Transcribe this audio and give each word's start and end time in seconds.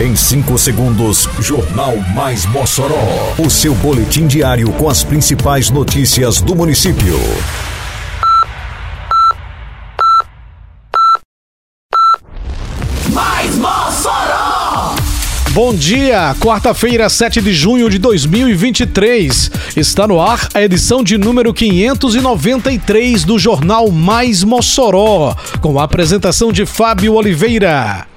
Em 0.00 0.16
5 0.16 0.56
segundos, 0.56 1.28
Jornal 1.40 1.94
Mais 2.14 2.46
Mossoró. 2.46 3.34
O 3.36 3.50
seu 3.50 3.74
boletim 3.74 4.26
diário 4.26 4.72
com 4.72 4.88
as 4.88 5.04
principais 5.04 5.68
notícias 5.68 6.40
do 6.40 6.56
município. 6.56 7.18
Mais 13.12 13.54
Mossoró! 13.56 14.94
Bom 15.50 15.74
dia, 15.74 16.34
quarta-feira, 16.40 17.10
7 17.10 17.42
de 17.42 17.52
junho 17.52 17.90
de 17.90 17.98
2023. 17.98 19.50
Está 19.76 20.08
no 20.08 20.18
ar 20.18 20.48
a 20.54 20.62
edição 20.62 21.04
de 21.04 21.18
número 21.18 21.52
593 21.52 23.24
do 23.24 23.38
Jornal 23.38 23.90
Mais 23.90 24.42
Mossoró, 24.44 25.36
com 25.60 25.78
a 25.78 25.84
apresentação 25.84 26.50
de 26.50 26.64
Fábio 26.64 27.12
Oliveira. 27.12 28.09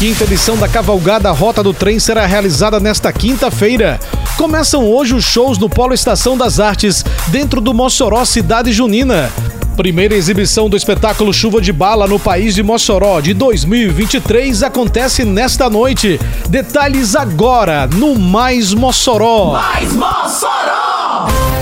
Quinta 0.00 0.24
edição 0.24 0.56
da 0.56 0.66
Cavalgada 0.66 1.30
Rota 1.30 1.62
do 1.62 1.74
Trem 1.74 1.98
será 2.00 2.24
realizada 2.24 2.80
nesta 2.80 3.12
quinta-feira. 3.12 4.00
Começam 4.34 4.90
hoje 4.90 5.14
os 5.14 5.26
shows 5.26 5.58
no 5.58 5.68
Polo 5.68 5.92
Estação 5.92 6.38
das 6.38 6.58
Artes, 6.58 7.04
dentro 7.26 7.60
do 7.60 7.74
Mossoró 7.74 8.24
Cidade 8.24 8.72
Junina. 8.72 9.30
Primeira 9.76 10.14
exibição 10.14 10.70
do 10.70 10.76
espetáculo 10.76 11.34
Chuva 11.34 11.60
de 11.60 11.70
Bala 11.70 12.08
no 12.08 12.18
País 12.18 12.54
de 12.54 12.62
Mossoró 12.62 13.20
de 13.20 13.34
2023 13.34 14.62
acontece 14.62 15.22
nesta 15.22 15.68
noite. 15.68 16.18
Detalhes 16.48 17.14
agora 17.14 17.86
no 17.86 18.18
Mais 18.18 18.72
Mossoró. 18.72 19.52
Mais 19.52 19.92
Mossoró! 19.92 21.59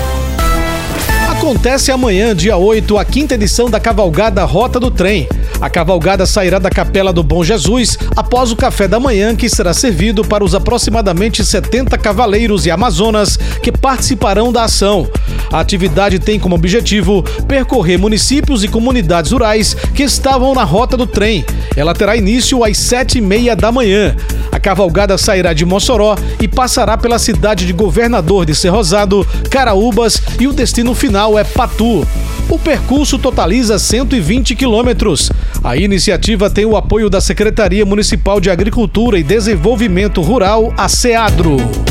Acontece 1.39 1.89
amanhã, 1.89 2.35
dia 2.35 2.57
8, 2.57 2.97
a 2.97 3.05
quinta 3.05 3.35
edição 3.35 3.69
da 3.69 3.79
Cavalgada 3.79 4.43
Rota 4.43 4.77
do 4.77 4.91
Trem. 4.91 5.25
A 5.61 5.69
cavalgada 5.69 6.25
sairá 6.25 6.59
da 6.59 6.69
Capela 6.69 7.13
do 7.13 7.23
Bom 7.23 7.45
Jesus 7.45 7.97
após 8.13 8.51
o 8.51 8.57
café 8.57 8.89
da 8.89 8.99
manhã, 8.99 9.33
que 9.33 9.47
será 9.47 9.73
servido 9.73 10.21
para 10.25 10.43
os 10.43 10.53
aproximadamente 10.53 11.43
70 11.45 11.97
cavaleiros 11.97 12.65
e 12.65 12.71
amazonas 12.71 13.37
que 13.63 13.71
participarão 13.71 14.51
da 14.51 14.65
ação. 14.65 15.09
A 15.49 15.61
atividade 15.61 16.19
tem 16.19 16.37
como 16.37 16.55
objetivo 16.55 17.23
percorrer 17.47 17.97
municípios 17.97 18.61
e 18.61 18.67
comunidades 18.67 19.31
rurais 19.31 19.77
que 19.95 20.03
estavam 20.03 20.53
na 20.53 20.65
rota 20.65 20.97
do 20.97 21.07
trem. 21.07 21.45
Ela 21.73 21.93
terá 21.93 22.17
início 22.17 22.65
às 22.65 22.77
sete 22.77 23.19
e 23.19 23.21
meia 23.21 23.55
da 23.55 23.71
manhã. 23.71 24.13
A 24.59 24.61
cavalgada 24.61 25.17
sairá 25.17 25.53
de 25.53 25.65
Mossoró 25.65 26.17
e 26.41 26.45
passará 26.45 26.97
pela 26.97 27.17
cidade 27.17 27.65
de 27.65 27.71
Governador 27.71 28.45
de 28.45 28.53
Cerrosado, 28.53 29.25
Caraúbas 29.49 30.21
e 30.37 30.49
o 30.49 30.51
destino 30.51 30.93
final 30.93 31.39
é 31.39 31.45
Patu. 31.45 32.05
O 32.49 32.59
percurso 32.59 33.17
totaliza 33.17 33.79
120 33.79 34.57
quilômetros. 34.57 35.31
A 35.63 35.77
iniciativa 35.77 36.49
tem 36.49 36.65
o 36.65 36.75
apoio 36.75 37.09
da 37.09 37.21
Secretaria 37.21 37.85
Municipal 37.85 38.41
de 38.41 38.49
Agricultura 38.49 39.17
e 39.17 39.23
Desenvolvimento 39.23 40.21
Rural, 40.21 40.73
a 40.75 40.89
SEADRO. 40.89 41.88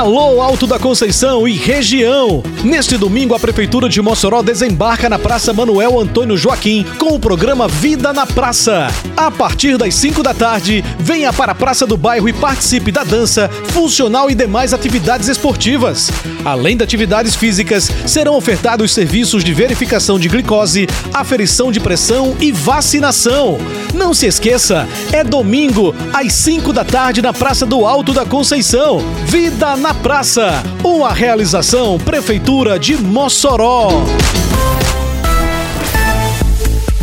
Alô 0.00 0.40
Alto 0.40 0.66
da 0.66 0.78
Conceição 0.78 1.46
e 1.46 1.52
região! 1.52 2.42
Neste 2.64 2.96
domingo, 2.96 3.34
a 3.34 3.38
Prefeitura 3.38 3.86
de 3.86 4.00
Mossoró 4.00 4.40
desembarca 4.40 5.10
na 5.10 5.18
Praça 5.18 5.52
Manuel 5.52 6.00
Antônio 6.00 6.38
Joaquim 6.38 6.86
com 6.98 7.14
o 7.14 7.20
programa 7.20 7.68
Vida 7.68 8.10
na 8.10 8.24
Praça. 8.24 8.86
A 9.14 9.30
partir 9.30 9.76
das 9.76 9.94
5 9.96 10.22
da 10.22 10.32
tarde, 10.32 10.82
venha 10.98 11.30
para 11.34 11.52
a 11.52 11.54
Praça 11.54 11.86
do 11.86 11.98
Bairro 11.98 12.30
e 12.30 12.32
participe 12.32 12.90
da 12.90 13.04
dança, 13.04 13.50
funcional 13.68 14.30
e 14.30 14.34
demais 14.34 14.72
atividades 14.72 15.28
esportivas. 15.28 16.10
Além 16.46 16.78
de 16.78 16.82
atividades 16.82 17.36
físicas, 17.36 17.90
serão 18.06 18.36
ofertados 18.36 18.92
serviços 18.92 19.44
de 19.44 19.52
verificação 19.52 20.18
de 20.18 20.30
glicose, 20.30 20.88
aferição 21.12 21.70
de 21.70 21.78
pressão 21.78 22.34
e 22.40 22.50
vacinação. 22.50 23.58
Não 23.92 24.14
se 24.14 24.24
esqueça, 24.24 24.88
é 25.12 25.22
domingo, 25.22 25.94
às 26.10 26.32
5 26.32 26.72
da 26.72 26.86
tarde, 26.86 27.20
na 27.20 27.34
Praça 27.34 27.66
do 27.66 27.84
Alto 27.84 28.14
da 28.14 28.24
Conceição. 28.24 29.00
Vida 29.26 29.76
na 29.76 29.89
Praça, 29.94 30.62
uma 30.84 31.12
realização 31.12 31.98
Prefeitura 31.98 32.78
de 32.78 32.96
Mossoró. 32.96 33.88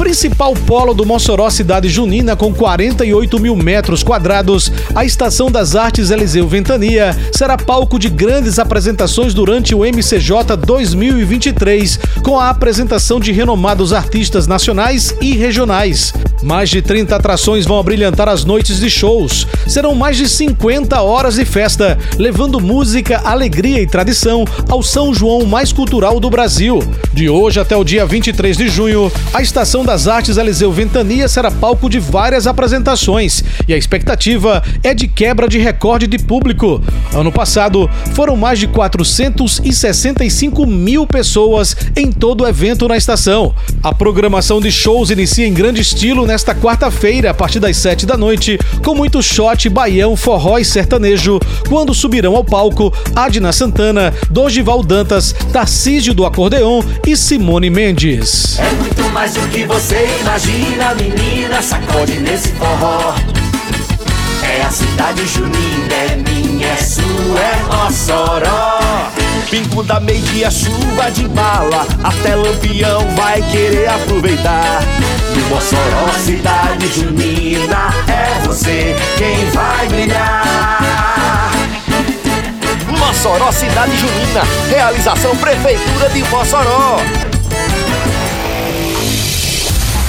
Principal 0.08 0.54
polo 0.54 0.94
do 0.94 1.06
Mossoró 1.06 1.50
Cidade 1.50 1.90
Junina 1.90 2.34
com 2.34 2.54
48 2.54 3.42
mil 3.42 3.58
metros 3.58 4.04
quadrados, 4.04 4.72
a 4.96 5.04
Estação 5.04 5.52
das 5.52 5.76
Artes 5.76 6.12
Eliseu 6.12 6.48
Ventania 6.48 7.14
será 7.34 7.58
palco 7.58 8.00
de 8.00 8.08
grandes 8.08 8.58
apresentações 8.58 9.34
durante 9.34 9.76
o 9.76 9.80
MCJ 9.80 10.56
2023, 10.66 12.00
com 12.24 12.40
a 12.40 12.50
apresentação 12.50 13.20
de 13.20 13.34
renomados 13.34 13.92
artistas 13.92 14.48
nacionais 14.48 15.14
e 15.20 15.36
regionais. 15.36 16.14
Mais 16.42 16.70
de 16.70 16.82
30 16.82 17.16
atrações 17.16 17.66
vão 17.66 17.80
abrilhantar 17.80 18.30
as 18.30 18.46
noites 18.46 18.80
de 18.80 18.90
shows. 18.90 19.46
Serão 19.68 19.96
mais 19.96 20.16
de 20.16 20.30
50 20.30 21.02
horas 21.02 21.36
de 21.36 21.44
festa, 21.44 21.98
levando 22.18 22.62
música, 22.62 23.22
alegria 23.26 23.82
e 23.82 23.88
tradição 23.88 24.46
ao 24.70 24.82
São 24.82 25.14
João 25.14 25.46
mais 25.46 25.74
cultural 25.74 26.20
do 26.20 26.30
Brasil. 26.30 26.80
De 27.12 27.28
hoje 27.28 27.60
até 27.60 27.76
o 27.76 27.84
dia 27.84 28.06
23 28.06 28.56
de 28.56 28.70
junho, 28.70 29.12
a 29.34 29.42
Estação 29.42 29.84
das 29.84 29.97
Artes 30.06 30.38
Eliseu 30.38 30.72
Ventania 30.72 31.30
será 31.30 31.50
palco 31.50 31.90
de 31.90 31.98
várias 31.98 32.46
apresentações 32.46 33.42
e 33.68 33.74
a 33.74 33.78
expectativa 33.78 34.62
é 34.84 34.94
de 34.94 35.08
quebra 35.08 35.48
de 35.48 35.58
recorde 35.58 36.08
de 36.08 36.20
público. 36.20 36.84
Ano 37.14 37.32
passado, 37.32 37.90
foram 38.14 38.36
mais 38.36 38.60
de 38.60 38.68
465 38.68 40.68
mil 40.68 41.08
pessoas 41.08 41.76
em 41.96 42.12
todo 42.12 42.44
o 42.44 42.48
evento 42.48 42.88
na 42.88 42.98
estação. 42.98 43.56
A 43.82 43.94
programação 43.94 44.60
de 44.60 44.72
shows 44.72 45.10
inicia 45.10 45.48
em 45.48 45.54
grande 45.54 45.82
estilo 45.82 46.28
nesta 46.28 46.54
quarta-feira, 46.54 47.32
a 47.32 47.34
partir 47.34 47.62
das 47.62 47.78
7 47.78 48.06
da 48.06 48.18
noite, 48.18 48.60
com 48.84 48.94
muito 48.94 49.24
shot, 49.24 49.70
baião, 49.70 50.18
forró 50.18 50.58
e 50.58 50.66
sertanejo, 50.66 51.40
quando 51.70 51.94
subirão 51.94 52.36
ao 52.36 52.44
palco 52.44 52.94
Adna 53.16 53.54
Santana, 53.54 54.14
Dogival 54.30 54.84
Dantas, 54.84 55.34
Tarcísio 55.54 56.14
do 56.14 56.26
Acordeon 56.26 56.84
e 57.08 57.16
Simone 57.16 57.70
Mendes. 57.70 58.60
É 58.60 58.72
muito 58.74 59.04
mais 59.14 59.34
do 59.34 59.48
que 59.48 59.66
você 59.66 59.87
imagina, 59.96 60.94
menina. 60.96 61.62
Sacode 61.62 62.20
nesse 62.20 62.50
forró. 62.50 63.16
É 64.44 64.62
a 64.62 64.70
cidade 64.70 65.26
junina, 65.28 65.94
é 65.94 66.16
minha, 66.16 66.68
é 66.68 66.78
sua, 66.78 67.40
é 67.40 67.64
Mossoró. 67.76 68.80
Pingo 69.50 69.84
da 69.84 70.00
meia, 70.00 70.52
chuva 70.52 71.12
de 71.12 71.28
bala, 71.28 71.86
até 72.04 72.36
lampião 72.36 73.08
vai 73.16 73.42
querer 73.52 73.90
aproveitar. 73.90 74.82
No 75.36 75.56
Mossoró, 75.56 76.12
cidade 76.24 76.88
junina, 76.88 77.94
é 78.08 78.46
você 78.46 78.96
quem 79.18 79.50
vai 79.52 79.88
brilhar. 79.88 80.88
Mossoró 83.18 83.52
Cidade 83.52 83.98
Junina, 83.98 84.44
realização 84.70 85.36
Prefeitura 85.38 86.10
de 86.10 86.24
Mossoró. 86.26 86.98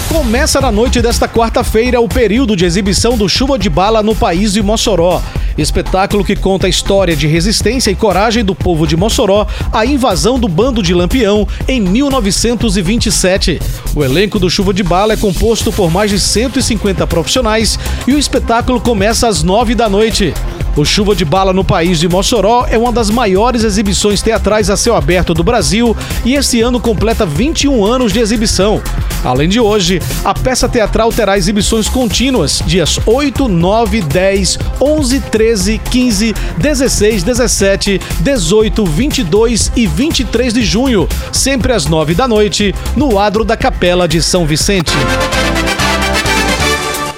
Começa 0.08 0.58
na 0.58 0.72
noite 0.72 1.02
desta 1.02 1.28
quarta-feira 1.28 2.00
o 2.00 2.08
período 2.08 2.56
de 2.56 2.64
exibição 2.64 3.16
do 3.16 3.28
Chuva 3.28 3.58
de 3.58 3.68
Bala 3.68 4.02
no 4.02 4.16
país 4.16 4.54
de 4.54 4.62
Mossoró. 4.62 5.20
Espetáculo 5.56 6.24
que 6.24 6.34
conta 6.34 6.66
a 6.66 6.70
história 6.70 7.14
de 7.14 7.26
resistência 7.26 7.90
e 7.90 7.94
coragem 7.94 8.42
do 8.42 8.54
povo 8.54 8.86
de 8.86 8.96
Mossoró 8.96 9.46
à 9.70 9.84
invasão 9.84 10.38
do 10.38 10.48
bando 10.48 10.82
de 10.82 10.94
Lampião 10.94 11.46
em 11.68 11.78
1927. 11.78 13.60
O 13.94 14.02
elenco 14.02 14.38
do 14.38 14.48
Chuva 14.48 14.72
de 14.72 14.82
Bala 14.82 15.12
é 15.12 15.16
composto 15.16 15.70
por 15.70 15.90
mais 15.90 16.10
de 16.10 16.18
150 16.18 17.06
profissionais 17.06 17.78
e 18.06 18.14
o 18.14 18.18
espetáculo 18.18 18.80
começa 18.80 19.28
às 19.28 19.42
9 19.42 19.74
da 19.74 19.90
noite. 19.90 20.32
O 20.76 20.84
Chuva 20.84 21.14
de 21.14 21.24
Bala 21.24 21.52
no 21.52 21.64
País 21.64 21.98
de 21.98 22.08
Mossoró 22.08 22.66
é 22.70 22.78
uma 22.78 22.92
das 22.92 23.10
maiores 23.10 23.64
exibições 23.64 24.22
teatrais 24.22 24.70
a 24.70 24.76
céu 24.76 24.94
aberto 24.94 25.34
do 25.34 25.42
Brasil 25.42 25.96
e 26.24 26.34
este 26.34 26.60
ano 26.60 26.78
completa 26.78 27.26
21 27.26 27.84
anos 27.84 28.12
de 28.12 28.20
exibição. 28.20 28.80
Além 29.24 29.48
de 29.48 29.58
hoje, 29.58 30.00
a 30.24 30.32
peça 30.32 30.68
teatral 30.68 31.12
terá 31.12 31.36
exibições 31.36 31.88
contínuas 31.88 32.62
dias 32.64 33.00
8, 33.04 33.48
9, 33.48 34.02
10, 34.02 34.58
11, 34.80 35.20
13, 35.20 35.80
15, 35.90 36.34
16, 36.56 37.22
17, 37.24 38.00
18, 38.20 38.84
22 38.84 39.72
e 39.74 39.86
23 39.86 40.54
de 40.54 40.62
junho, 40.62 41.08
sempre 41.32 41.72
às 41.72 41.86
9 41.86 42.14
da 42.14 42.28
noite, 42.28 42.74
no 42.94 43.18
adro 43.18 43.44
da 43.44 43.56
Capela 43.56 44.06
de 44.06 44.22
São 44.22 44.46
Vicente. 44.46 44.92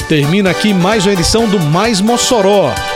Termina 0.08 0.50
aqui 0.50 0.74
mais 0.74 1.06
uma 1.06 1.12
edição 1.12 1.46
do 1.46 1.60
Mais 1.60 2.00
Mossoró, 2.00 2.74